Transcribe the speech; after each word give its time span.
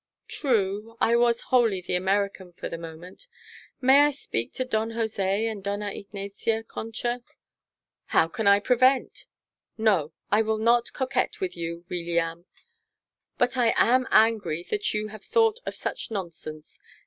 "True. 0.27 0.97
I 0.99 1.15
was 1.15 1.41
wholly 1.41 1.79
the 1.79 1.93
American 1.93 2.53
for 2.53 2.67
the 2.67 2.79
moment. 2.79 3.27
May 3.81 4.01
I 4.01 4.09
speak 4.09 4.51
to 4.53 4.65
Don 4.65 4.89
Jose 4.89 5.45
and 5.45 5.63
Dona 5.63 5.91
Ignacia, 5.93 6.63
Concha?" 6.63 7.21
"How 8.05 8.27
can 8.27 8.47
I 8.47 8.59
prevent? 8.61 9.25
No, 9.77 10.11
I 10.31 10.41
will 10.41 10.57
not 10.57 10.91
coquet 10.93 11.29
with 11.39 11.55
you, 11.55 11.85
Weeliam. 11.87 12.45
But 13.37 13.55
I 13.57 13.75
am 13.77 14.07
angry 14.09 14.65
that 14.71 14.91
you 14.91 15.09
have 15.09 15.23
thought 15.25 15.59
of 15.67 15.75
such 15.75 16.09
nonsense. 16.09 16.79